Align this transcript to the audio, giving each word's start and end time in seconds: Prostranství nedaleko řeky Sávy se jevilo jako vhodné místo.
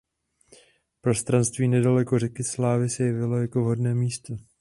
Prostranství 1.01 1.67
nedaleko 1.67 2.19
řeky 2.19 2.43
Sávy 2.43 2.89
se 2.89 3.03
jevilo 3.03 3.37
jako 3.37 3.61
vhodné 3.61 3.95
místo. 3.95 4.33